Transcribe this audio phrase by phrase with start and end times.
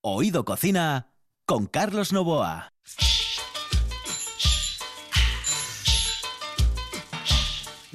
[0.00, 1.10] Oído Cocina
[1.44, 2.72] con Carlos Novoa.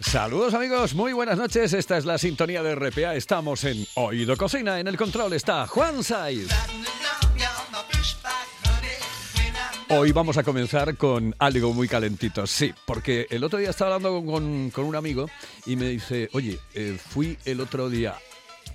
[0.02, 1.72] Saludos amigos, muy buenas noches.
[1.72, 3.16] Esta es la sintonía de RPA.
[3.16, 4.82] Estamos en Oído Cocina.
[4.82, 6.50] En el control está Juan Saiz.
[9.90, 12.46] Hoy vamos a comenzar con algo muy calentito.
[12.48, 15.30] Sí, porque el otro día estaba hablando con, un amigo
[15.66, 18.16] y me dice, oye, eh, fui el otro día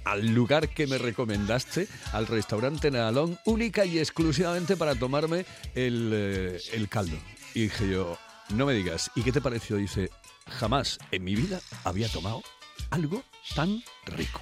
[0.09, 6.60] al lugar que me recomendaste, al restaurante Nalón, única y exclusivamente para tomarme el, eh,
[6.73, 7.16] el caldo.
[7.55, 8.18] Y dije yo,
[8.51, 9.77] no me digas, ¿y qué te pareció?
[9.77, 10.10] Dice,
[10.46, 12.42] jamás en mi vida había tomado
[12.91, 13.23] algo
[13.55, 14.41] tan rico.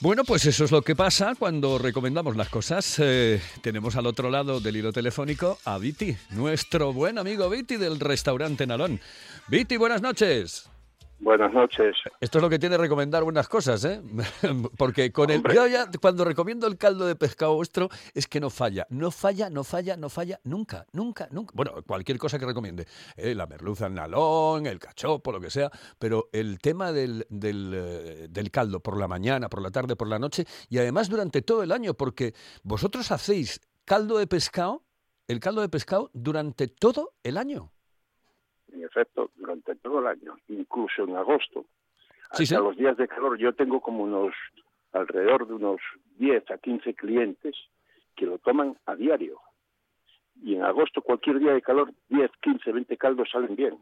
[0.00, 2.96] Bueno, pues eso es lo que pasa cuando recomendamos las cosas.
[2.98, 8.00] Eh, tenemos al otro lado del hilo telefónico a Viti, nuestro buen amigo Viti del
[8.00, 9.00] restaurante Nalón.
[9.48, 10.70] Viti, buenas noches.
[11.18, 11.96] Buenas noches.
[12.20, 14.02] Esto es lo que tiene recomendar buenas cosas, ¿eh?
[14.76, 18.50] Porque con el yo ya cuando recomiendo el caldo de pescado vuestro es que no
[18.50, 21.52] falla, no falla, no falla, no falla nunca, nunca, nunca.
[21.56, 23.34] Bueno, cualquier cosa que recomiende, ¿eh?
[23.34, 28.26] la merluza en nalón, el cachopo, lo que sea, pero el tema del, del, eh,
[28.28, 31.62] del caldo por la mañana, por la tarde, por la noche y además durante todo
[31.62, 34.84] el año, porque vosotros hacéis caldo de pescado,
[35.28, 37.72] el caldo de pescado durante todo el año
[38.76, 41.64] en efecto, durante todo el año, incluso en agosto.
[42.30, 42.54] Hasta sí.
[42.54, 44.34] los días de calor yo tengo como unos,
[44.92, 45.80] alrededor de unos
[46.18, 47.54] 10 a 15 clientes
[48.14, 49.40] que lo toman a diario.
[50.42, 53.78] Y en agosto, cualquier día de calor, 10, 15, 20 caldos salen bien.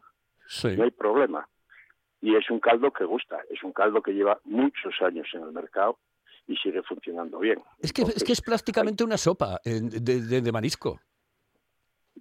[0.47, 0.69] Sí.
[0.77, 1.48] No hay problema.
[2.20, 5.53] Y es un caldo que gusta, es un caldo que lleva muchos años en el
[5.53, 5.98] mercado
[6.47, 7.61] y sigue funcionando bien.
[7.78, 11.00] Es que, es Entonces, que es prácticamente una sopa de, de- de marisco.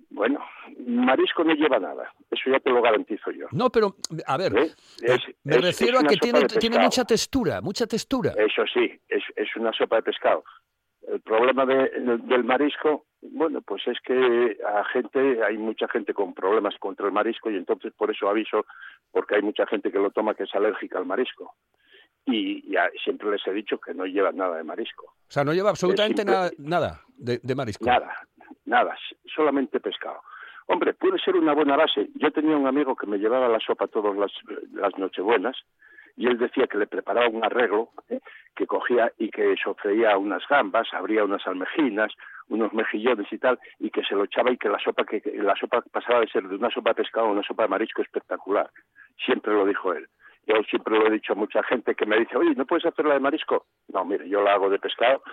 [0.09, 0.39] Bueno,
[0.86, 3.47] marisco no lleva nada, eso ya te lo garantizo yo.
[3.52, 3.95] No, pero,
[4.27, 4.72] a ver, ¿Eh?
[5.02, 8.33] Es- me es- refiero es a que tiene, mucha textura, mucha textura.
[8.38, 10.44] Eso sí, es, es una sopa de pescado.
[11.08, 11.89] El problema de-
[12.23, 17.11] del marisco, bueno, pues es que a gente, hay mucha gente con problemas contra el
[17.11, 18.66] marisco y entonces por eso aviso,
[19.12, 21.56] porque hay mucha gente que lo toma que es alérgica al marisco.
[22.25, 25.07] Y ya siempre les he dicho que no lleva nada de marisco.
[25.07, 27.84] O sea, no lleva absolutamente simple- nada, nada de, de marisco.
[27.85, 28.16] Nada,
[28.66, 28.96] nada,
[29.34, 30.22] solamente pescado.
[30.68, 32.09] Hombre, puede ser una buena base.
[32.16, 34.31] Yo tenía un amigo que me llevaba la sopa todas las,
[34.74, 35.58] las nochebuenas
[36.16, 38.19] y él decía que le preparaba un arreglo ¿eh?
[38.56, 42.14] que cogía y que sofreía unas gambas, abría unas almejinas,
[42.50, 45.56] unos mejillones y tal, y que se lo echaba y que la sopa que la
[45.56, 48.70] sopa pasaba de ser de una sopa de pescado a una sopa de marisco espectacular.
[49.25, 50.08] Siempre lo dijo él.
[50.46, 53.14] Yo siempre lo he dicho a mucha gente que me dice, oye, ¿no puedes hacerla
[53.14, 53.66] de marisco?
[53.88, 55.24] No, mire, yo la hago de pescado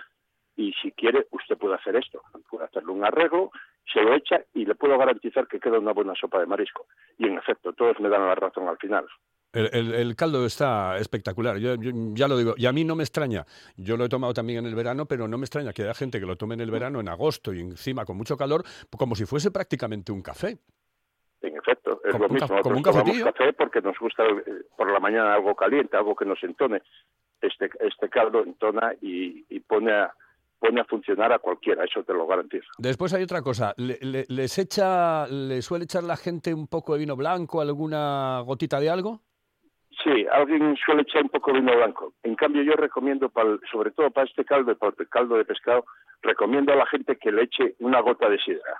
[0.55, 3.51] y si quiere usted puede hacer esto, puede hacerle un arreglo,
[3.91, 6.87] se lo echa y le puedo garantizar que queda una buena sopa de marisco.
[7.17, 9.05] Y en efecto, todos me dan la razón al final.
[9.53, 12.53] El, el- el caldo está espectacular, yo, yo ya lo digo.
[12.57, 13.45] Y a mí no me extraña,
[13.75, 16.19] yo lo he tomado también en el verano, pero no me extraña que haya gente
[16.21, 18.63] que lo tome en el verano, en agosto y encima con mucho calor,
[18.97, 20.57] como si fuese prácticamente un café.
[21.41, 22.47] En efecto, es Como lo un mismo.
[22.61, 23.25] como un tomamos cafetillo.
[23.25, 26.81] café porque nos gusta eh, por la mañana algo caliente, algo que nos entone.
[27.41, 30.13] Este, este caldo entona y, y pone, a,
[30.61, 32.67] pone a funcionar a cualquiera, eso te lo garantizo.
[32.77, 36.93] Después hay otra cosa, le, le- les echa, le suele echar la gente un poco
[36.93, 39.21] de vino blanco, alguna gotita de algo.
[40.03, 42.13] Sí, alguien suele echar un poco de vino blanco.
[42.23, 45.45] En cambio, yo recomiendo, para el- sobre todo para este caldo, para el caldo de
[45.45, 45.83] pescado,
[46.21, 48.79] recomiendo a la gente que le eche una gota de sidra.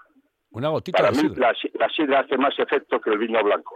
[0.51, 1.51] Una gotita Para de mí, sidra.
[1.51, 3.75] la, la sidra hace más efecto que el vino blanco.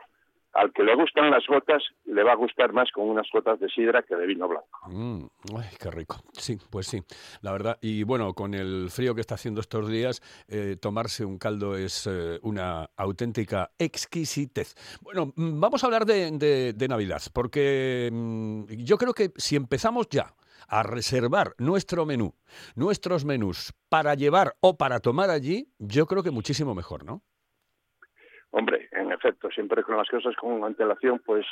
[0.55, 3.67] Al que le gustan las gotas, le va a gustar más con unas gotas de
[3.67, 4.79] sidra que de vino blanco.
[4.87, 5.25] Mm,
[5.57, 6.15] ay, qué rico.
[6.31, 7.01] Sí, pues sí,
[7.41, 7.77] la verdad.
[7.81, 12.07] Y bueno, con el frío que está haciendo estos días, eh, tomarse un caldo es
[12.07, 14.75] eh, una auténtica exquisitez.
[15.01, 20.33] Bueno, mm, vamos a hablar de, Navidad, porque mm, yo creo que si empezamos ya
[20.69, 22.33] a reservar nuestro menú,
[22.75, 27.23] nuestros menús para llevar o para tomar allí, yo creo que muchísimo mejor, ¿no?
[28.57, 31.45] Hombre, en efecto, siempre con las cosas con antelación, pues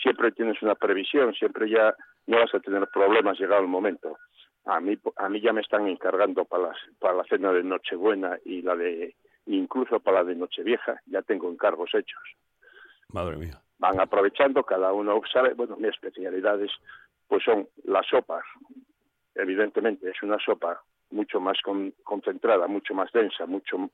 [0.00, 1.92] siempre tienes una previsión, siempre ya
[2.28, 4.16] no vas a tener problemas llegado el momento.
[4.64, 8.38] A mí, a mí ya me están encargando para, las, para la cena de Nochebuena
[8.44, 9.16] y la de
[9.46, 12.22] incluso para la de Nochevieja, ya tengo encargos hechos.
[13.08, 13.60] Madre mía.
[13.78, 16.70] Van aprovechando, cada uno sabe, bueno, mis especialidades
[17.26, 18.44] pues son la sopa,
[19.34, 20.80] evidentemente es una sopa
[21.10, 23.90] mucho más con- concentrada, mucho más densa, mucho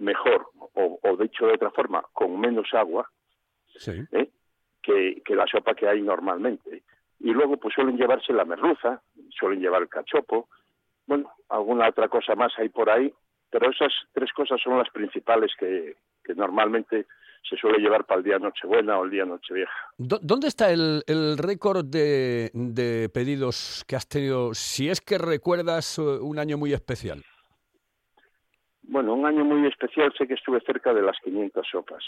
[0.00, 3.08] mejor, o, o dicho de otra forma, con menos agua
[3.76, 3.92] Sí.
[4.12, 4.30] ¿eh?
[4.82, 6.82] que, que la sopa que hay normalmente.
[7.20, 9.00] Y luego pues suelen llevarse la merluza,
[9.30, 10.48] suelen llevar el cachopo,
[11.06, 13.12] bueno, alguna otra cosa más hay por ahí,
[13.50, 17.06] pero esas tres cosas son las principales que, que normalmente
[17.48, 19.72] se suele llevar para el día Nochebuena o el día Nochevieja.
[19.96, 25.98] ¿Dónde está el, el récord de, de pedidos que has tenido, si es que recuerdas
[25.98, 27.22] eh, un año muy especial?
[28.90, 32.04] Bueno, un año muy especial, sé que estuve cerca de las 500 sopas.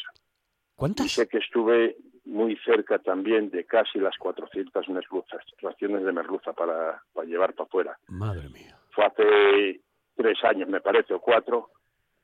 [0.75, 1.07] ¿Cuántas?
[1.07, 6.53] Y sé que estuve muy cerca también de casi las 400 merluzas, raciones de merluza
[6.53, 7.99] para, para llevar para afuera.
[8.09, 8.77] Madre mía.
[8.91, 9.81] Fue hace
[10.17, 11.71] tres años, me parece, o cuatro,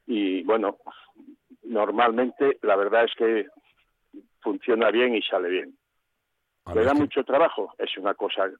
[0.08, 0.78] y bueno,
[1.62, 3.46] normalmente la verdad es que
[4.40, 5.78] funciona bien y sale bien.
[6.64, 8.50] A Le da que- mucho trabajo, es una cosa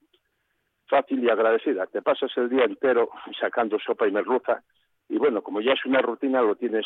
[0.87, 1.87] fácil y agradecida.
[1.87, 3.09] Te pasas el día entero
[3.39, 4.63] sacando sopa y merluza
[5.09, 6.85] y bueno, como ya es una rutina, lo tienes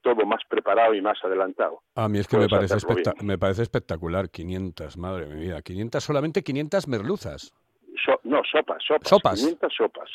[0.00, 1.80] todo más preparado y más adelantado.
[1.94, 3.26] A mí es que me parece, hacerlo especta- bien.
[3.26, 7.52] me parece espectacular, 500, madre mía, 500, solamente 500 merluzas.
[8.04, 9.40] So- no, sopas, sopas, Sopas.
[9.40, 10.10] 500 sopas.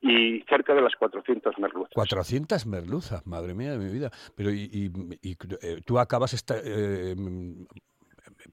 [0.00, 1.90] Y cerca de las 400 merluzas.
[1.94, 4.10] 400 merluzas, madre mía de mi vida.
[4.36, 5.32] Pero ¿y, y- y,
[5.62, 7.16] eh, tú acabas esta, eh,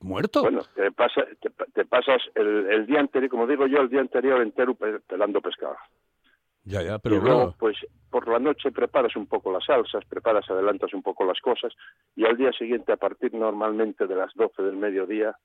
[0.02, 0.42] muerto?
[0.42, 4.00] Bueno, te, pasa, te, te pasas el, el día anterior, como digo yo, el día
[4.02, 5.76] anterior entero pe- pelando pescado.
[6.66, 7.78] Ya, ya, y pero luego, bueno, pues
[8.10, 11.74] por la noche preparas un poco las salsas, preparas, adelantas un poco las cosas
[12.16, 15.36] y al día siguiente, a partir normalmente de las 12 del mediodía,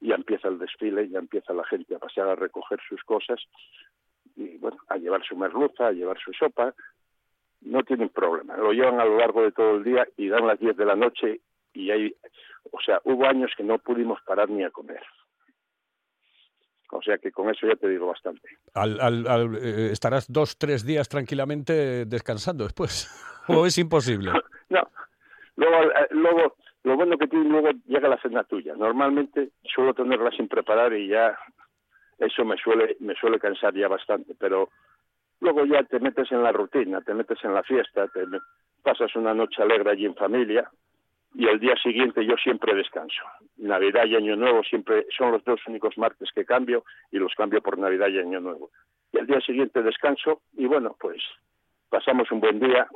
[0.00, 3.40] ya empieza el desfile, ya empieza la gente a pasear a recoger sus cosas
[4.36, 6.74] y bueno, a llevar su merluza, a llevar su sopa.
[7.60, 10.60] No tienen problema, lo llevan a lo largo de todo el día y dan las
[10.60, 11.40] 10 de la noche
[11.72, 12.14] y hay,
[12.70, 15.02] o sea, hubo años que no pudimos parar ni a comer.
[16.90, 18.48] O sea que con eso ya te digo bastante.
[18.74, 23.08] al- al- al- eh, estarás dos, tres días tranquilamente descansando después.
[23.48, 24.32] ¿O es imposible?
[24.70, 24.86] No,
[25.56, 28.74] luego, eh, luego lo bueno que tiene luego llega la cena tuya.
[28.76, 31.38] Normalmente suelo tenerla sin preparar y ya
[32.18, 34.68] eso me suele me suele cansar ya bastante, pero
[35.40, 38.26] luego ya te metes en la rutina, te metes en la fiesta, te
[38.82, 40.70] pasas una noche alegre allí en familia
[41.34, 43.22] y el día siguiente yo siempre descanso.
[43.56, 47.60] Navidad y Año Nuevo siempre son los dos únicos martes que cambio y los cambio
[47.62, 48.70] por Navidad y Año Nuevo.
[49.12, 51.22] Y el día siguiente descanso y bueno, pues
[51.88, 52.88] pasamos un buen día.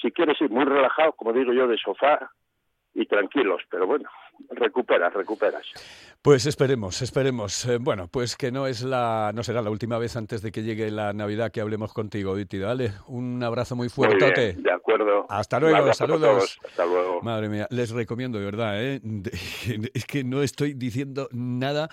[0.00, 2.30] Si quieres ir muy relajado, como digo yo, de sofá
[2.94, 4.08] y tranquilos, pero bueno,
[4.50, 5.64] recuperas, recuperas.
[6.20, 7.64] Pues esperemos, esperemos.
[7.66, 10.62] Eh, bueno, pues que no es la, no será la última vez antes de que
[10.62, 12.58] llegue la Navidad que hablemos contigo, Viti.
[12.58, 15.26] Dale, un abrazo muy bien, de acuerdo.
[15.28, 16.58] Hasta luego, saludos.
[16.68, 17.22] Hasta luego.
[17.22, 19.00] Madre mía, les recomiendo de verdad, ¿eh?
[19.94, 21.88] Es que no estoy diciendo nada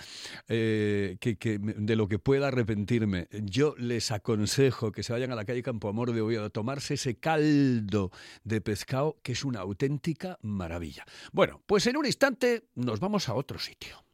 [0.48, 3.28] eh, que, de lo que pueda arrepentirme.
[3.32, 6.96] Yo les aconsejo que se vayan a la calle Campo Amor de Oviedo a tomarse
[6.96, 8.12] ese caldo
[8.44, 11.06] de pescado que es una auténtica maravilla.
[11.32, 12.35] Bueno, pues en un instante
[12.76, 14.06] nos vamos a otro sitio.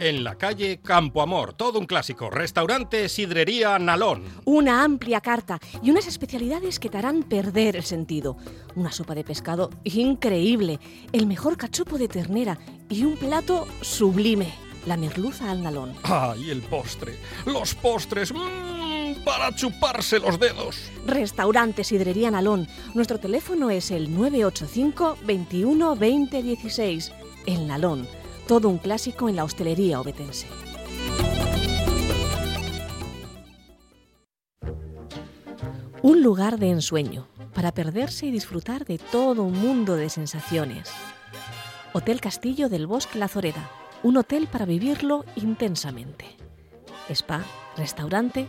[0.00, 2.28] En la calle Campo Amor, todo un clásico.
[2.28, 4.24] Restaurante Sidrería Nalón.
[4.44, 8.36] Una amplia carta y unas especialidades que te harán perder el sentido.
[8.74, 10.80] Una sopa de pescado increíble,
[11.12, 12.58] el mejor cachopo de ternera
[12.88, 14.52] y un plato sublime,
[14.84, 15.94] la merluza al nalón.
[16.02, 17.14] ¡Ay, el postre!
[17.46, 18.32] ¡Los postres!
[18.32, 18.83] ¡Mmm!
[19.24, 20.90] Para chuparse los dedos.
[21.06, 22.68] Restaurante Sidrería Nalón.
[22.94, 27.12] Nuestro teléfono es el 985 21 20 16.
[27.46, 28.06] El Nalón.
[28.46, 30.46] Todo un clásico en la hostelería obetense.
[36.02, 40.90] Un lugar de ensueño para perderse y disfrutar de todo un mundo de sensaciones.
[41.94, 43.70] Hotel Castillo del Bosque La Zoreda.
[44.02, 46.26] Un hotel para vivirlo intensamente.
[47.08, 47.42] Spa,
[47.76, 48.48] restaurante,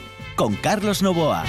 [0.41, 1.43] con Carlos Novoa.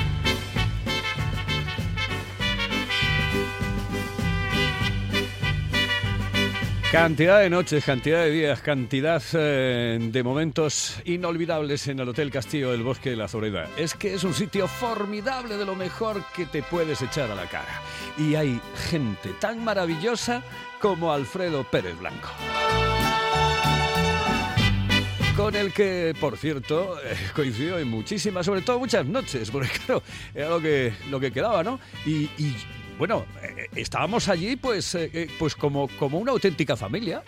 [6.90, 12.70] Cantidad de noches, cantidad de días, cantidad eh, de momentos inolvidables en el Hotel Castillo
[12.72, 13.66] del Bosque de la Zoreda.
[13.78, 17.46] Es que es un sitio formidable de lo mejor que te puedes echar a la
[17.46, 17.80] cara.
[18.18, 20.42] Y hay gente tan maravillosa
[20.82, 22.28] como Alfredo Pérez Blanco.
[25.42, 30.00] Con el que, por cierto, eh, coincidió en muchísimas, sobre todo muchas noches, porque claro,
[30.32, 31.80] era lo que, lo que quedaba, ¿no?
[32.06, 32.28] Y,
[32.96, 37.24] bueno, eh, estábamos allí pues, eh, eh, pues como, como una auténtica familia.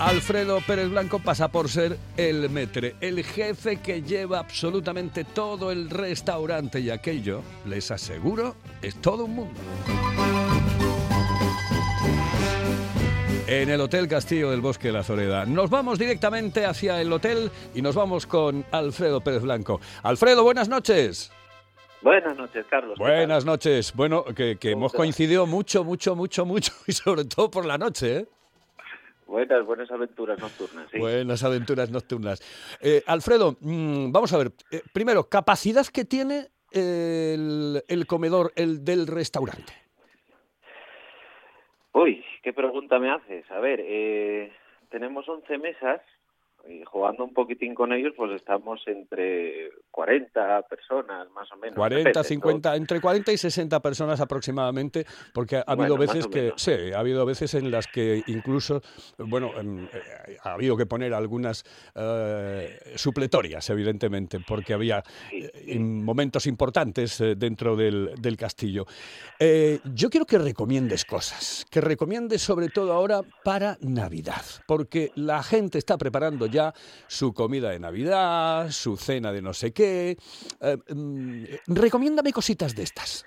[0.00, 5.90] Alfredo Pérez Blanco pasa por ser el metre, el jefe que lleva absolutamente todo el
[5.90, 9.60] restaurante y aquello, les aseguro, es todo un mundo.
[13.48, 15.46] En el Hotel Castillo del Bosque de la Zoreda.
[15.46, 19.80] Nos vamos directamente hacia el hotel y nos vamos con Alfredo Pérez Blanco.
[20.02, 21.30] Alfredo, buenas noches.
[22.02, 22.98] Buenas noches, Carlos.
[22.98, 23.92] Buenas noches.
[23.94, 28.16] Bueno, que, que hemos coincidido mucho, mucho, mucho, mucho y sobre todo por la noche,
[28.16, 28.28] ¿eh?
[29.28, 30.88] Buenas, buenas aventuras nocturnas.
[30.90, 30.98] Sí.
[30.98, 32.42] Buenas aventuras nocturnas.
[32.80, 34.52] Eh, Alfredo, mm, vamos a ver.
[34.72, 39.85] Eh, primero, capacidad que tiene el, el comedor, el del restaurante.
[41.96, 43.50] Uy, qué pregunta me haces.
[43.50, 44.52] A ver, eh,
[44.90, 46.02] tenemos 11 mesas
[46.68, 51.76] y jugando un poquitín con ellos, pues estamos entre 40 personas, más o menos.
[51.76, 56.42] 40, Depende, 50, entre 40 y 60 personas aproximadamente, porque ha habido Bueno, veces que,
[56.42, 56.62] menos.
[56.62, 58.80] sí, ha habido veces en las que incluso,
[59.18, 65.50] bueno, em, eh, ha habido que poner algunas eh, supletorias, evidentemente, porque había Sí, eh,
[65.66, 65.78] sí.
[65.78, 68.86] momentos importantes eh, dentro del, del castillo.
[69.38, 75.42] Eh, yo quiero que recomiendes cosas, que recomiendes sobre todo ahora para Navidad, porque la
[75.42, 76.55] gente está preparando ya
[77.06, 80.16] su comida de Navidad, su cena de no sé qué.
[80.60, 83.24] Eh, mm, recomiéndame cositas de estas.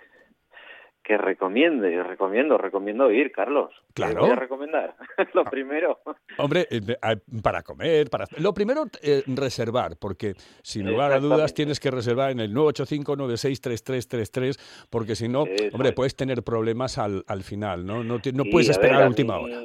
[1.04, 3.72] Que recomiende, recomiendo, recomiendo ir, Carlos.
[3.96, 4.22] ¿Qué Claro.
[4.22, 4.96] voy a recomendar?
[5.34, 6.00] Lo primero.
[6.38, 8.26] Hombre, eh, ah, para comer, para...
[8.38, 14.60] Lo primero, eh, reservar, porque sin lugar a dudas tienes que reservar en el 985-963333,
[14.92, 15.96] porque si no, hombre, es.
[15.96, 18.04] puedes tener problemas al, al final, ¿no?
[18.04, 19.62] No, no Sí, puedes esperar a última mí- hora.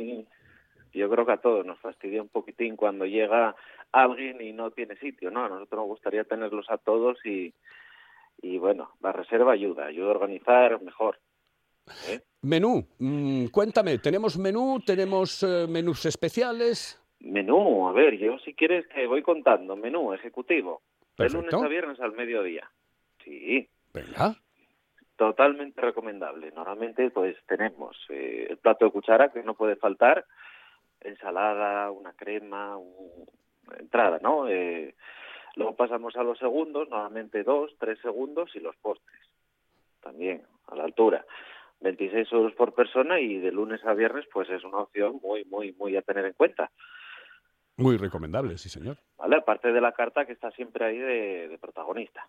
[0.95, 3.55] Yo creo que a todos nos fastidia un poquitín cuando llega
[3.93, 5.45] alguien y no tiene sitio, ¿no?
[5.45, 7.53] A nosotros nos gustaría tenerlos a todos y,
[8.43, 11.19] y bueno, la reserva ayuda, ayuda a organizar mejor.
[12.09, 12.21] ¿eh?
[12.43, 14.81] Menú, mm, cuéntame, ¿tenemos menú?
[14.85, 17.01] ¿Tenemos eh, menús especiales?
[17.21, 19.77] Menú, a ver, yo si quieres te voy contando.
[19.77, 20.83] Menú ejecutivo,
[21.17, 21.65] de lunes Perfecto.
[21.65, 22.71] a viernes al mediodía.
[23.25, 24.35] Sí, Venga.
[25.17, 26.53] totalmente recomendable.
[26.53, 30.27] Normalmente pues tenemos eh, el plato de cuchara que no puede faltar,
[31.05, 33.27] ensalada, una crema, un-
[33.79, 34.49] entrada, ¿no?
[34.49, 34.95] Eh,
[35.57, 39.21] luego pasamos a los segundos, normalmente dos, tres segundos y los postres
[40.03, 41.25] también a la altura.
[41.81, 45.73] 26 euros por persona y de lunes a viernes pues es una opción muy, muy,
[45.73, 46.71] muy a tener en cuenta.
[47.77, 48.97] Muy recomendable, sí, señor.
[49.19, 49.37] ¿Vale?
[49.37, 52.27] Aparte de la carta que está siempre ahí de, de protagonista.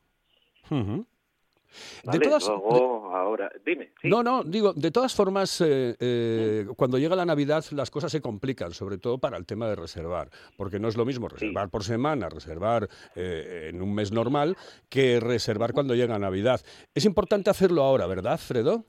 [2.03, 2.19] ¿Vale?
[2.19, 3.91] todas, Luego, ahora, dime.
[4.01, 4.09] ¿sí?
[4.09, 8.21] No, no, digo, de todas formas, eh, eh, cuando llega la Navidad las cosas se
[8.21, 11.83] complican, sobre todo para el tema de reservar, porque no es lo mismo reservar por
[11.83, 14.55] semana, reservar eh, en un mes normal,
[14.89, 16.61] que reservar cuando llega Navidad.
[16.93, 18.85] Es importante hacerlo ahora, ¿verdad, Fredo?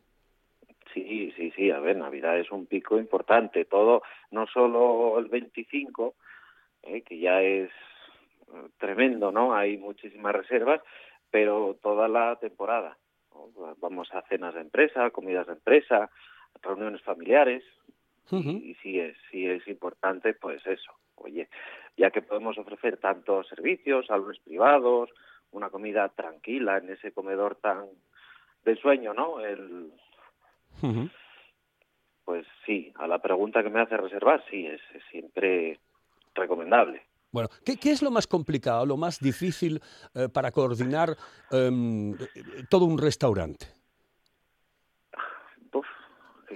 [0.93, 3.65] Sí, sí, sí, a ver, Navidad es un pico importante.
[3.67, 6.15] Todo, no solo el 25,
[6.85, 9.55] eh, que ya es eh, tremendo, ¿no?
[9.55, 10.81] Hay muchísimas reservas,
[11.37, 12.97] pero toda la temporada.
[13.83, 16.09] Vamos a cenas de empresa, comidas de empresa,
[16.63, 17.63] reuniones familiares,
[18.31, 20.93] y, y sí es, sí es importante, pues eso.
[21.17, 21.51] Oye,
[21.95, 25.11] ya que podemos ofrecer tantos servicios, salones privados,
[25.51, 27.85] una comida tranquila en ese comedor tan
[28.65, 29.41] de sueño, ¿no?
[29.41, 29.93] El,
[32.25, 35.81] pues sí, a la pregunta que me hace reservar, sí, es, es siempre
[36.35, 37.03] recomendable.
[37.33, 39.83] Bueno, ¿qué, es lo más complicado, lo más difícil
[40.15, 41.17] eh, para coordinar
[41.51, 43.76] em, eh, todo un restaurante?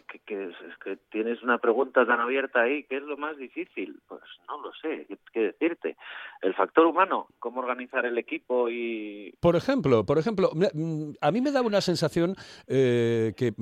[0.02, 0.54] Que, que- que es,
[0.84, 3.98] que tienes una pregunta tan abierta ahí, ¿qué es lo más difícil?
[4.08, 5.96] Pues no lo sé, ¿qué, qué decirte?
[6.42, 9.34] El factor humano, cómo organizar el equipo y...
[9.40, 12.34] Por ejemplo, por ejemplo, mm, a mí me da una sensación
[12.66, 13.52] eh, que,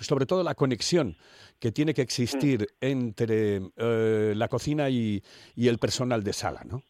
[0.00, 1.16] sobre todo la conexión
[1.60, 5.22] que tiene que existir entre eh, la cocina y,
[5.54, 6.82] y el personal de sala, ¿no?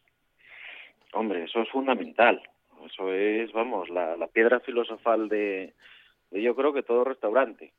[1.13, 2.43] Hombre, eso es fundamental.
[2.85, 5.75] Eso es, vamos, la, la piedra filosofal de,
[6.31, 7.73] de yo creo que todo restaurante.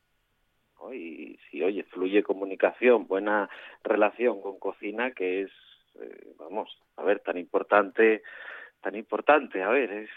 [0.79, 0.93] ¿No?
[0.93, 3.49] Y si, oye, fluye comunicación, buena
[3.83, 5.51] relación con cocina, que es,
[5.99, 8.23] eh, vamos, a ver, tan importante,
[8.81, 10.09] tan importante, a ver, es...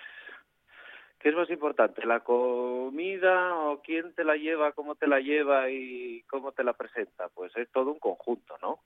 [1.19, 5.69] ¿Qué es más importante, la comida o quién te la lleva, cómo te la lleva
[5.69, 7.29] y cómo te la presenta?
[7.29, 8.79] Pues es todo un conjunto, ¿no?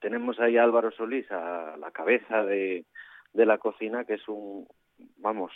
[0.00, 2.84] Tenemos ahí a Álvaro Solís a la cabeza de,
[3.32, 4.68] de la cocina, que es un,
[5.16, 5.50] vamos,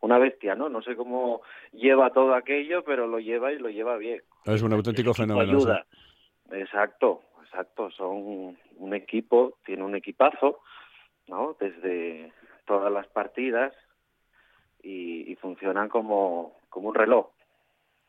[0.00, 0.68] una bestia, ¿no?
[0.68, 1.42] No sé cómo
[1.72, 4.22] lleva todo aquello, pero lo lleva y lo lleva bien.
[4.44, 5.50] Es un auténtico fenómeno.
[5.50, 5.86] ayuda.
[6.50, 7.90] Exacto, exacto.
[7.90, 10.60] Son un equipo, tiene un equipazo,
[11.28, 11.56] ¿no?
[11.60, 12.32] Desde
[12.66, 13.74] todas las partidas
[14.82, 17.28] y, y funcionan como, como un reloj.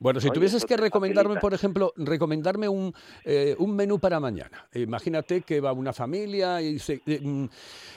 [0.01, 1.41] Bueno, si Oye, tuvieses que recomendarme, facilita.
[1.41, 2.91] por ejemplo, recomendarme un,
[3.23, 4.67] eh, un menú para mañana.
[4.73, 7.45] Imagínate que va una familia y dice, eh, mm,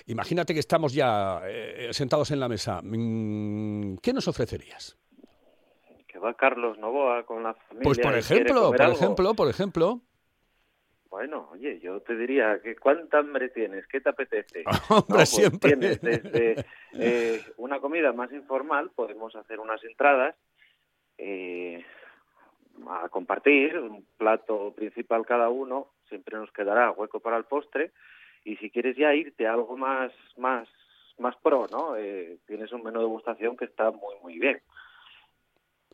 [0.09, 2.83] imagínate que estamos ya eh, sentados en la mesa.
[2.83, 4.99] Mm, ¿Qué nos ofrecerías?
[6.07, 7.85] Que va Carlos Novoa con la familia.
[7.85, 8.97] Pues por ejemplo, por algo.
[8.97, 10.01] ejemplo, por ejemplo.
[11.09, 14.63] Bueno, oye, yo te diría que cuánta hambre tienes, qué te apetece.
[14.91, 15.75] Hombre, No, pues siempre.
[15.75, 20.35] Tienes desde eh, una comida más informal, podemos hacer unas entradas
[23.15, 27.93] compartir, un plato principal cada uno, siempre nos quedará hueco para el postre,
[28.43, 30.69] y si quieres ya irte a algo más, más,
[31.19, 31.95] más pro, ¿no?
[31.95, 34.61] Eh, tienes un menú de degustación que está muy, muy bien,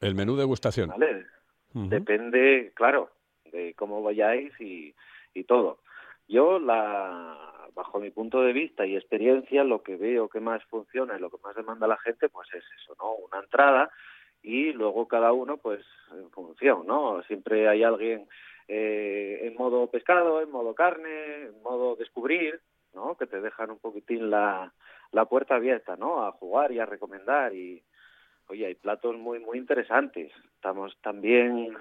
[0.01, 0.89] El menú degustación.
[0.89, 1.27] ¿vale?
[1.75, 1.91] Ujú.
[1.91, 3.11] Depende, claro,
[3.53, 4.95] de cómo vayáis y,
[5.35, 5.81] y todo.
[6.27, 11.19] Yo, la, bajo mi punto de vista y experiencia, lo que veo que más funciona
[11.19, 13.13] y lo que más demanda la gente, pues es eso, ¿no?
[13.13, 13.91] Una entrada
[14.43, 17.23] y luego cada uno, pues, en función, ¿no?
[17.25, 18.29] Siempre hay alguien
[18.69, 22.61] eh, en modo pescado, en modo carne, en modo descubrir,
[22.95, 23.17] ¿no?
[23.17, 24.73] Que te dejan un poquitín la,
[25.13, 26.25] la puerta abierta, ¿no?
[26.25, 27.83] A jugar y a recomendar y,
[28.49, 30.33] oye, hay platos muy, muy interesantes.
[30.55, 31.77] Estamos también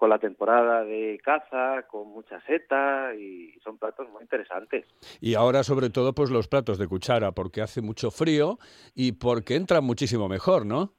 [0.00, 4.86] con la temporada de caza, con mucha seta y son platos muy interesantes.
[5.20, 8.58] Y ahora, sobre todo, pues los platos de cuchara, porque hace mucho frío
[8.94, 10.94] y porque entran muchísimo mejor, ¿no?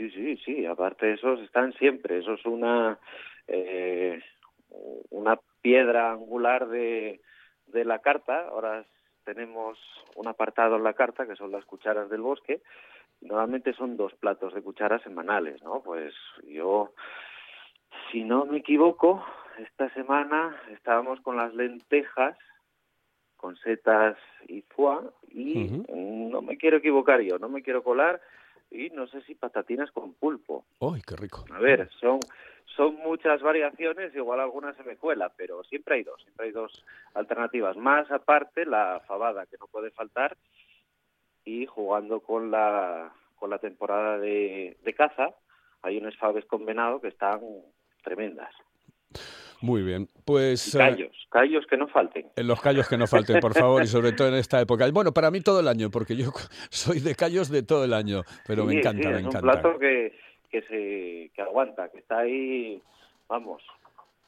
[0.00, 0.64] Sí, sí, sí.
[0.64, 2.20] Aparte, esos están siempre.
[2.20, 2.98] Eso es una
[3.46, 4.18] eh,
[5.10, 7.20] una piedra angular de,
[7.66, 8.48] de la carta.
[8.48, 8.86] Ahora
[9.24, 9.78] tenemos
[10.16, 12.62] un apartado en la carta que son las cucharas del bosque.
[13.20, 15.82] Normalmente son dos platos de cucharas semanales, ¿no?
[15.82, 16.14] Pues
[16.48, 16.94] yo,
[18.10, 19.22] si no me equivoco,
[19.58, 22.38] esta semana estábamos con las lentejas
[23.36, 24.16] con setas
[24.48, 25.82] y foie y
[26.30, 28.20] no me quiero equivocar yo, no me quiero colar
[28.70, 30.64] y no sé si patatinas con pulpo.
[30.78, 31.44] ¡Uy, qué rico!
[31.52, 32.26] A ver, son
[32.76, 36.84] son muchas variaciones, igual alguna se me cuela, pero siempre hay dos, siempre hay dos
[37.14, 37.76] alternativas.
[37.76, 40.36] Más aparte la fabada que no puede faltar
[41.44, 45.34] y jugando con la con la temporada de, de caza
[45.82, 47.40] hay unas faves con venado que están
[48.02, 48.54] tremendas.
[49.62, 50.08] Muy bien.
[50.24, 52.26] Pues Y eh, callos, callos que no falten.
[52.34, 54.90] en los callos que no falten, por favor, y sobre todo en esta época.
[54.90, 56.32] Bueno, para mí todo el año, porque yo
[56.70, 59.38] soy de callos de todo el año, pero me encanta, sí, me es encanta.
[59.38, 60.18] un plato que,
[60.50, 62.80] que se que aguanta, que está ahí,
[63.28, 63.62] vamos.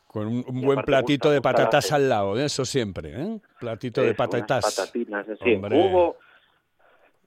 [0.07, 2.45] Con un, un buen platito gusta de patatas al lado, ¿eh?
[2.45, 3.41] eso siempre, ¿eh?
[3.59, 4.77] Platito de unas patatas.
[4.77, 5.79] patatinas así, Hombre.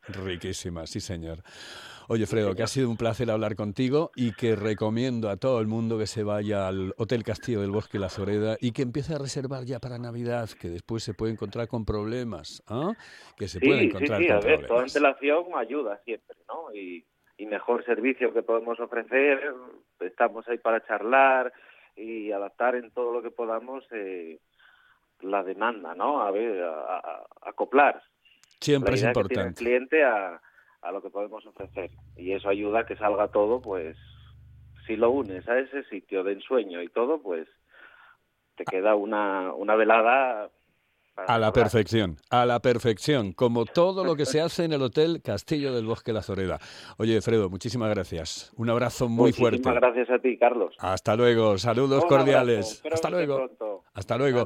[0.08, 1.40] Riquísimas, sí señor.
[2.08, 5.66] Oye, Fredo, que ha sido un placer hablar contigo y que recomiendo a todo el
[5.68, 9.18] mundo que se vaya al Hotel Castillo del Bosque La Zoreda y que empiece a
[9.18, 12.94] reservar ya para Navidad, que después se puede encontrar con problemas, ¿ah?
[13.38, 14.96] Que se puede Sí, sí, encontrar sí, con a ver, toda problemas.
[14.96, 16.74] antelación ayuda siempre, ¿no?
[16.76, 17.04] Y,
[17.38, 19.52] y mejor servicio que podemos ofrecer,
[20.02, 21.52] estamos ahí para charlar
[21.96, 24.40] y adaptar en todo lo que podamos eh,
[25.22, 26.22] la demanda, ¿no?
[26.22, 28.04] A ver, a, a- acoplar
[28.60, 29.64] Siempre la es idea que tiene el importante.
[29.64, 30.42] cliente a,
[30.86, 31.92] a lo que podemos ofrecer.
[32.16, 33.98] Y eso ayuda a que salga todo, pues,
[34.86, 37.48] si lo unes a ese sitio de ensueño y todo, pues,
[38.56, 40.50] te queda una, una velada...
[41.28, 45.22] A la perfección, a la perfección, como todo lo que se hace en el Hotel
[45.24, 46.60] Castillo del Bosque La Zoreda.
[46.98, 48.52] Oye, Fredo, muchísimas gracias.
[48.58, 49.80] Un abrazo muy Muchísimas fuerte.
[49.80, 50.76] gracias a ti, Carlos.
[50.78, 52.84] Hasta luego, saludos Un cordiales.
[52.92, 53.38] Hasta luego.
[53.38, 53.84] pronto.
[53.94, 54.46] Hasta luego.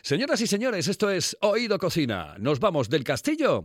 [0.00, 2.36] Señoras y señores, esto es Oído Cocina.
[2.38, 3.64] Nos vamos del castillo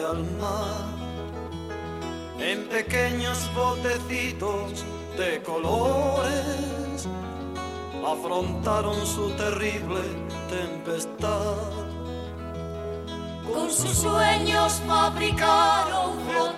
[0.00, 0.86] Al mar,
[2.38, 4.84] en pequeños botecitos
[5.16, 7.08] de colores,
[8.04, 10.00] afrontaron su terrible
[10.48, 11.56] tempestad.
[13.52, 16.53] Con sus sueños fabricaron.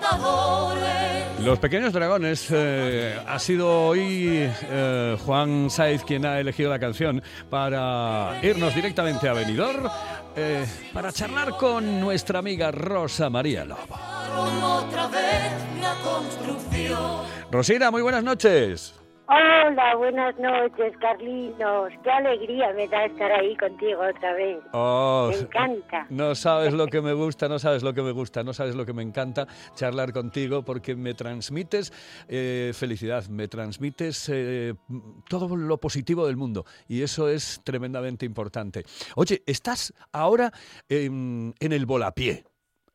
[1.46, 7.22] Los Pequeños Dragones eh, ha sido hoy eh, Juan Saiz quien ha elegido la canción
[7.48, 9.88] para irnos directamente a Benidorm
[10.34, 13.96] eh, para charlar con nuestra amiga Rosa María Lobo.
[17.52, 19.05] Rosina, muy buenas noches.
[19.28, 21.92] Hola, buenas noches, Carlinos.
[22.04, 24.58] Qué alegría me da estar ahí contigo otra vez.
[24.72, 26.06] Oh, Me encanta.
[26.10, 28.86] No sabes lo que me gusta, no sabes lo que me gusta, no sabes lo
[28.86, 31.92] que me encanta charlar contigo porque me transmites
[32.28, 34.74] eh, felicidad, me transmites eh,
[35.28, 38.84] todo lo positivo del mundo y eso es tremendamente importante.
[39.16, 40.52] Oye, estás ahora
[40.88, 42.44] en, en el Volapié.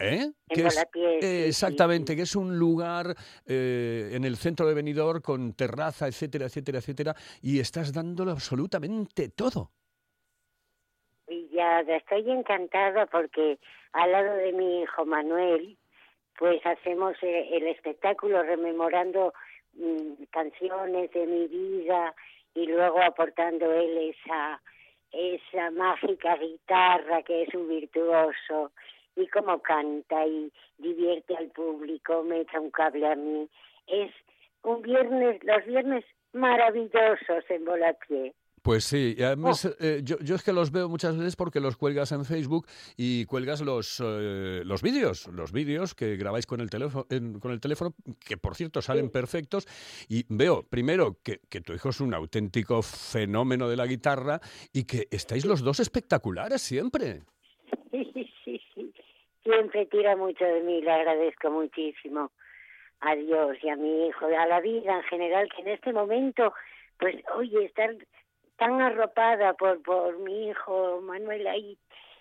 [0.01, 0.31] ¿Eh?
[0.49, 5.53] En sí, sí, exactamente, que es un lugar eh, en el centro de Benidorm con
[5.53, 9.71] terraza, etcétera, etcétera, etcétera, y estás dándolo absolutamente todo.
[11.27, 13.59] Y ya estoy encantada porque
[13.93, 15.77] al lado de mi hijo Manuel,
[16.37, 19.33] pues hacemos eh, el espectáculo rememorando
[19.73, 22.15] mm, canciones de mi vida
[22.55, 24.61] y luego aportando él esa
[25.11, 28.71] esa mágica guitarra que es un virtuoso
[29.15, 33.49] y cómo canta y divierte al público, me echa un cable a mí.
[33.87, 34.11] Es
[34.63, 38.33] un viernes, los viernes maravillosos en Volapié.
[38.61, 39.73] Pues sí, y además Oh.
[39.79, 43.25] eh, yo, yo es que los veo muchas veces porque los cuelgas en Facebook y
[43.25, 47.07] cuelgas los, eh, los vídeos, los vídeos que grabáis con el, teléfono,
[47.39, 49.67] con el teléfono, que por cierto salen perfectos,
[50.07, 54.39] y veo primero que, que tu hijo es un auténtico fenómeno de la guitarra
[54.71, 57.23] y que estáis los dos espectaculares siempre.
[59.43, 62.31] Siempre tira mucho de mí, le agradezco muchísimo
[62.99, 66.53] a Dios y a mi hijo, a la vida en general, que en este momento,
[66.99, 67.89] pues, oye, estar
[68.57, 71.75] tan arropada por, por mi hijo Manuel ahí,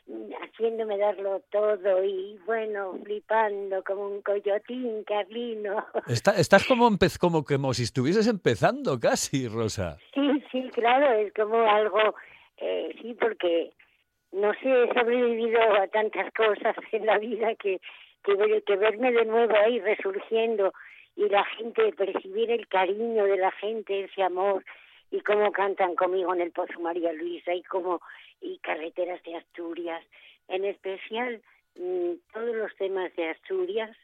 [0.06, 5.85] mm, haciéndome darlo todo y, bueno, flipando como un coyotín, Carlino.
[6.06, 9.98] Está- estás como, empe- como, como si estuvieses empezando casi, Rosa.
[10.14, 12.14] Sí, sí, claro, es como algo,
[12.56, 13.72] eh, sí, porque
[14.33, 17.81] no sé, he sobrevivido a tantas cosas en la vida que,
[18.23, 20.73] que, que verme de nuevo ahí resurgiendo
[21.16, 24.64] y la gente, percibir el cariño de la gente, ese amor,
[25.11, 28.01] y cómo cantan conmigo en el Pozo María Luisa y cómo,
[28.40, 30.05] y Carreteras de Asturias,
[30.49, 31.43] en especial
[31.75, 33.97] mm, todos los temas de Asturias,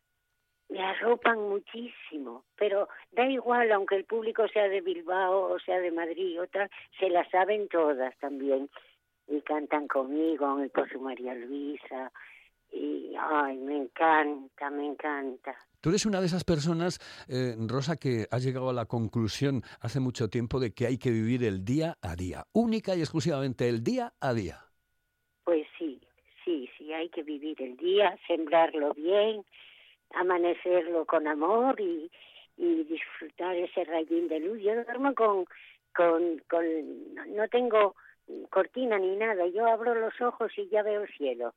[0.69, 5.93] me arropan muchísimo, pero da igual, aunque el público sea de Bilbao o sea de
[5.93, 8.69] Madrid o tal, se las saben todas también
[9.29, 12.13] y cantan conmigo el Pozo María Luisa
[12.73, 15.57] y ay, me encanta, me encanta.
[15.81, 20.01] Tú eres una de esas personas, eh, Rosa, que ha llegado a la conclusión hace
[20.01, 23.85] mucho tiempo de que hay que vivir el día a día, única y exclusivamente el
[23.85, 24.59] día a día.
[25.45, 26.01] Pues sí,
[26.45, 29.45] sí, sí, hay que vivir el día, sembrarlo bien,
[30.15, 32.11] amanecerlo con amor y,
[32.57, 34.61] y disfrutar ese rayín de luz.
[34.61, 35.47] Yo duermo con,
[35.95, 36.65] con, con,
[37.37, 37.95] no tengo
[38.51, 41.55] cortina ni nada, yo abro los ojos y ya veo cielo.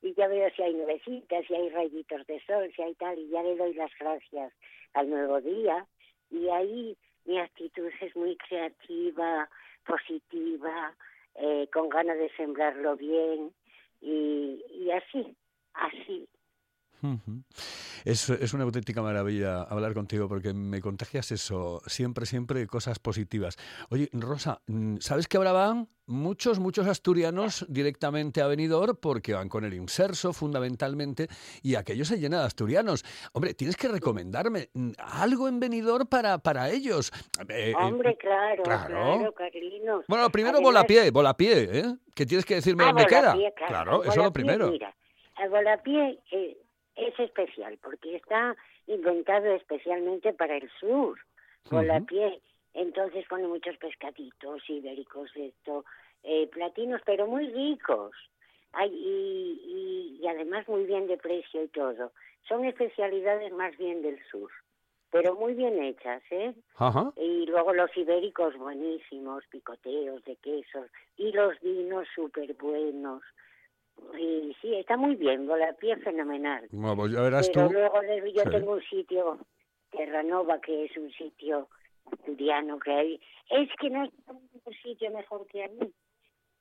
[0.00, 3.28] Y ya veo si hay nubecitas, si hay rayitos de sol, si hay tal, y
[3.28, 4.52] ya le doy las gracias
[4.94, 5.86] al nuevo día.
[6.30, 9.48] Y ahí mi actitud es muy creativa,
[9.86, 10.94] positiva,
[11.36, 13.52] eh, con ganas de sembrarlo bien
[14.00, 15.36] y, y así,
[15.74, 16.28] así.
[18.04, 23.56] Es, es una auténtica maravilla hablar contigo porque me contagias eso, siempre, siempre cosas positivas.
[23.90, 29.48] Oye, Rosa, mm, ¿sabes que ahora van muchos, muchos asturianos directamente a Benidorm porque van
[29.48, 31.28] con el inserso fundamentalmente
[31.62, 33.04] y aquello se llena de asturianos?
[33.32, 37.12] Hombre, tienes que recomendarme mm, algo en Benidorm para, para ellos.
[37.48, 38.86] Eh, eh, Hombre, claro, claro.
[38.88, 40.04] claro, Carlinos.
[40.08, 41.96] Bueno, primero Además- Volapié, Volapié, ¿eh?
[42.14, 43.36] Que tienes que decirme Ah, dónde queda.
[43.68, 44.70] Claro, eso es lo primero.
[44.70, 44.94] Mira,
[45.42, 46.58] el Volapié eh,
[46.96, 51.18] es especial porque está inventado especialmente para el sur.
[51.66, 51.76] Ujú.
[51.76, 52.40] Volapié,
[52.74, 55.84] entonces pone muchos pescaditos ibéricos, esto,
[56.22, 58.12] eh, platinos, pero muy ricos.
[58.72, 62.12] Ay, y, y, y además muy bien de precio y todo.
[62.48, 64.50] Son especialidades más bien del sur,
[65.10, 66.54] pero muy bien hechas, ¿eh?
[67.16, 73.22] Y luego los ibéricos buenísimos, picoteos de quesos, y los vinos súper buenos.
[74.18, 76.68] Y sí, está muy bien, Volapié fenomenal.
[76.70, 77.72] Bueno, pues ya verás Pero tú.
[77.74, 78.50] luego de- yo Sí.
[78.50, 79.38] tengo un sitio,
[79.90, 81.68] Terranova, que es un sitio
[82.10, 83.20] asturiano que hay.
[83.50, 84.10] Es que no hay
[84.64, 85.92] un sitio mejor que allí.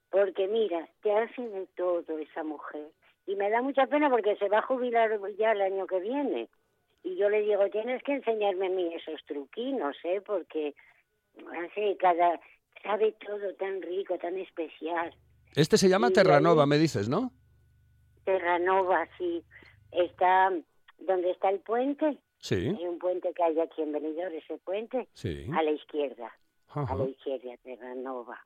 [0.10, 2.88] Porque mira, te hace de todo esa mujer.
[3.27, 6.49] Y me da mucha pena porque se va a jubilar ya el año que viene.
[7.04, 10.21] Y yo le digo, tienes que enseñarme a mí esos truquinos, ¿eh?
[10.21, 10.75] Porque
[11.63, 12.39] hace cada
[12.84, 15.13] sabe todo tan rico, tan especial.
[15.55, 17.31] Este se llama Terranova, me dices, ¿no?
[18.23, 19.43] Terranova, sí.
[19.91, 20.51] Está
[20.99, 22.17] donde está el puente.
[22.39, 25.45] Sí, Hay un puente que hay aquí en Benidorm, ese puente, sí.
[25.53, 26.31] a la izquierda.
[26.69, 26.93] Ajá.
[26.93, 28.39] A la izquierda, Terranova.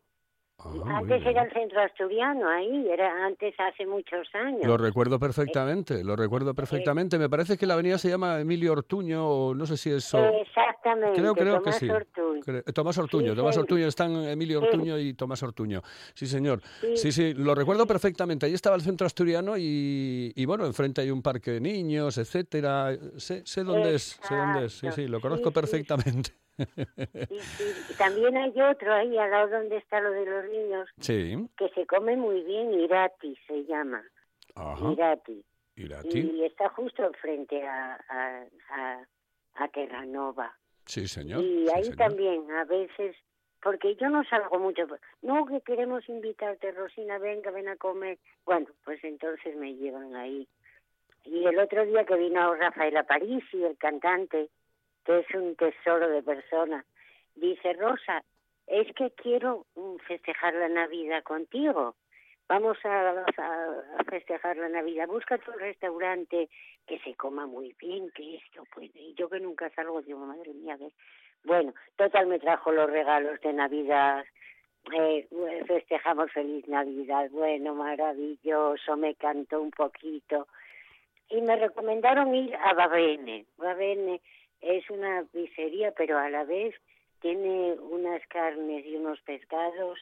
[0.58, 4.64] Ah, antes era el centro asturiano, ahí, era antes hace muchos años.
[4.66, 7.20] Lo recuerdo perfectamente, lo recuerdo perfectamente.
[7.20, 10.18] Me parece que la avenida se llama Emilio Ortuño, o no sé si eso...
[10.18, 11.90] Exactamente, Creo, creo que Tomás sí.
[11.90, 12.42] Ortuño.
[12.48, 13.62] Eh, Tomás Ortuño, Sí, Tomás sí.
[13.62, 14.66] Ortuño, están Emilio Sí.
[14.68, 15.82] Ortuño y Tomás Ortuño.
[16.14, 16.62] Sí, señor.
[16.82, 16.98] Sí.
[16.98, 18.46] Sí, sí, lo recuerdo perfectamente.
[18.46, 22.96] Ahí estaba el centro asturiano y, y bueno, enfrente hay un parque de niños, etcétera.
[23.18, 24.74] Sé, sé dónde es, sé dónde es.
[24.74, 25.02] Sí, Exacto.
[25.02, 25.54] sí, lo Sí, conozco sí.
[25.54, 26.32] perfectamente.
[27.90, 31.70] Y también hay otro ahí al lado donde está lo de los niños, Sí, que
[31.70, 34.04] se come muy bien, Irati se llama.
[34.56, 34.92] ajá.
[34.92, 35.44] Irati.
[35.76, 36.20] Irati.
[36.20, 39.06] Y está justo frente a, a, a,
[39.56, 40.56] a Terranova.
[40.86, 41.42] Sí, señor.
[41.44, 41.98] Y sí, ahí señor.
[41.98, 43.16] también, a veces,
[43.62, 44.88] porque yo no salgo mucho.
[45.22, 48.18] No, que queremos invitarte, Rosina, venga, ven a comer.
[48.46, 50.48] Bueno, pues entonces me llevan ahí.
[51.26, 54.50] Y el otro día que vino Rafael Aparici, el cantante,
[55.06, 56.84] que es un tesoro de persona,
[57.36, 58.24] dice, Rosa,
[58.68, 61.96] es que quiero mm, festejar la Navidad contigo.
[62.48, 63.26] Vamos a,
[64.08, 65.08] festejar la Navidad.
[65.08, 66.48] Búscate un restaurante
[66.86, 68.92] que se coma muy bien, que esto puede.
[68.94, 70.92] Y yo que nunca salgo, digo, madre mía, ver.
[71.44, 74.26] Bueno, total me trajo los regalos de Navidad.
[74.94, 75.28] Eh,
[75.66, 77.30] festejamos feliz Navidad.
[77.32, 78.96] Bueno, maravilloso.
[78.96, 80.48] Me cantó un poquito.
[81.30, 83.46] Y me recomendaron ir a Babene.
[83.58, 84.22] Babene
[84.66, 86.76] es una pizzería, pero a la vez
[87.22, 90.00] tiene unas carnes y unos pescados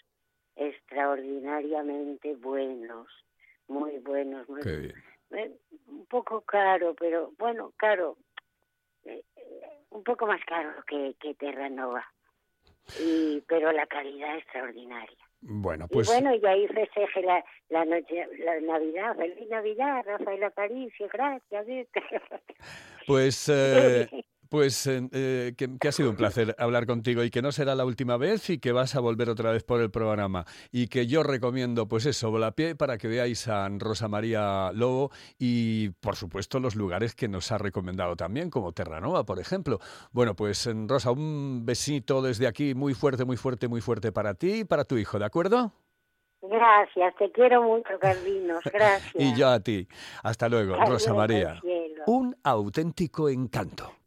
[0.56, 3.08] extraordinariamente buenos,
[3.68, 4.94] muy buenos, muy Qué bien.
[5.32, 5.52] eh,
[5.88, 8.18] un poco caro, pero bueno, caro,
[9.06, 9.24] eh,
[9.90, 12.06] un poco más caro que, que Terranova,
[13.00, 15.18] y, pero la calidad extraordinaria.
[15.42, 16.08] Bueno, pues...
[16.08, 21.68] y bueno, y ahí festeje la, la noche, la Navidad, feliz Navidad, Rafael Aparicio, gracias.
[23.06, 24.08] Pues, eh,
[24.54, 27.74] pues eh, eh, que, que ha sido un placer hablar contigo y que no será
[27.74, 31.08] la última vez y que vas a volver otra vez por el programa y que
[31.08, 36.60] yo recomiendo pues eso, Volapié para que veáis a Rosa María Lobo y por supuesto
[36.60, 39.80] los lugares que nos ha recomendado también como Terranova, por ejemplo.
[40.12, 44.36] Bueno, pues eh, Rosa, un besito desde aquí muy fuerte, muy fuerte, muy fuerte para
[44.36, 45.72] ti y para tu hijo, ¿de acuerdo?
[46.44, 49.16] Gracias, te quiero mucho, Carlinos, gracias.
[49.16, 49.88] Y yo a ti.
[50.22, 51.60] Hasta luego, Rosa María.
[52.06, 54.03] Un auténtico encanto.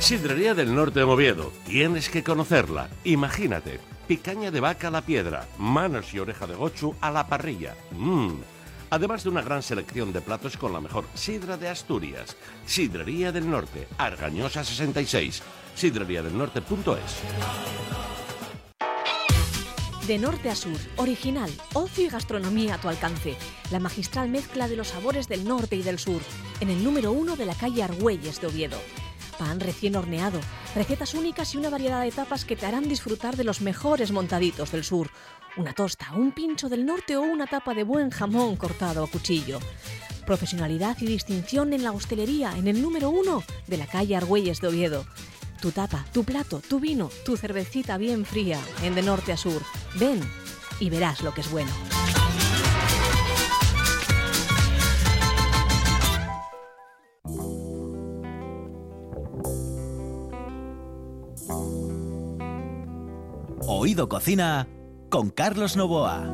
[0.00, 1.52] Sidrería del Norte de Oviedo.
[1.66, 2.88] Tienes que conocerla.
[3.04, 3.78] Imagínate.
[4.08, 7.76] Picaña de vaca a la piedra, manos y oreja de gochu a la parrilla.
[7.92, 8.32] Mmm.
[8.88, 12.34] Además de una gran selección de platos con la mejor sidra de Asturias.
[12.64, 15.42] Sidrería del Norte, Argañosa 66.
[15.76, 17.20] Sidreriadelnorte.es.
[20.08, 23.36] De norte a sur, original, ocio y gastronomía a tu alcance.
[23.70, 26.22] La magistral mezcla de los sabores del norte y del sur,
[26.60, 28.78] en el número uno de la calle Argüelles de Oviedo.
[29.40, 30.38] Pan recién horneado,
[30.74, 34.70] recetas únicas y una variedad de tapas que te harán disfrutar de los mejores montaditos
[34.70, 35.08] del sur.
[35.56, 39.58] Una tosta, un pincho del norte o una tapa de buen jamón cortado a cuchillo.
[40.26, 44.68] Profesionalidad y distinción en la hostelería, en el número uno de la calle Argüelles de
[44.68, 45.06] Oviedo.
[45.62, 49.62] Tu tapa, tu plato, tu vino, tu cervecita bien fría, en de norte a sur.
[49.94, 50.20] Ven
[50.80, 51.70] y verás lo que es bueno.
[63.82, 64.68] Oído Cocina
[65.08, 66.24] con Carlos Novoa.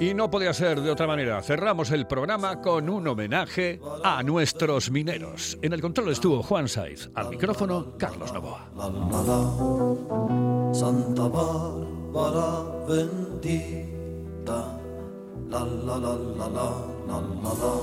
[0.00, 1.42] Y no podía ser de otra manera.
[1.42, 5.58] Cerramos el programa con un homenaje a nuestros mineros.
[5.60, 8.70] En el control estuvo Juan Saiz, al micrófono Carlos Novoa.
[10.72, 14.80] Santa Bárbara bendita,
[15.50, 16.70] la la la la la
[17.06, 17.74] la la.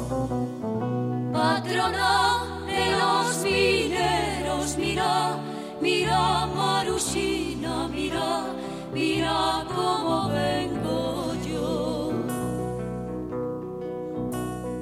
[1.31, 8.45] Patrona de los mineros, mira mira Marusina, mira,
[8.93, 12.11] mira cómo vengo yo.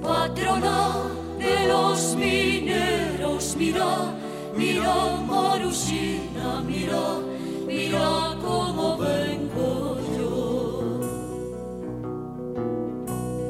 [0.02, 1.04] Patrona
[1.40, 4.14] de los mineros, mira,
[4.56, 4.96] mira
[5.28, 7.20] Marusina, mira,
[7.68, 11.00] mira cómo vengo yo.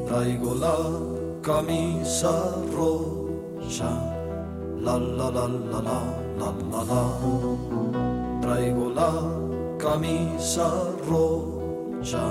[0.08, 0.78] Traigo la
[1.42, 4.15] camisa roja,
[4.86, 5.98] la la la la
[6.40, 7.04] la la la.
[8.42, 9.12] Traigo la
[9.80, 10.68] camisa
[11.10, 12.26] roja,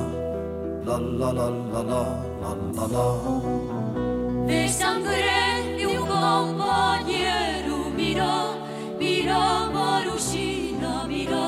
[0.87, 2.03] la la la la la
[2.77, 3.07] la la.
[4.47, 8.35] De sangre de un compañero miró,
[9.01, 9.43] miró
[9.75, 11.47] Marusina, miró,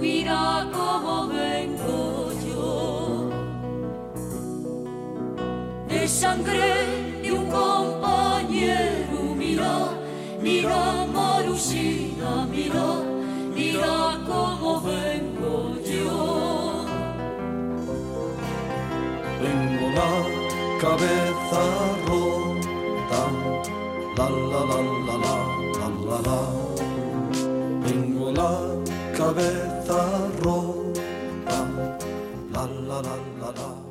[0.00, 3.30] mira cómo vengo yo.
[5.88, 6.72] De sangre
[7.22, 7.91] de un compañero
[10.62, 13.02] Mira, Marusina, mira,
[13.52, 16.84] mira cómo vengo yo.
[19.42, 20.12] Tengo la
[20.80, 21.62] cabeza
[22.06, 23.22] rota,
[24.16, 25.36] la la la la la
[25.80, 26.40] la la la.
[27.84, 28.52] Tengo la
[29.18, 29.98] cabeza
[30.44, 31.58] rota,
[32.52, 33.81] la la la la la.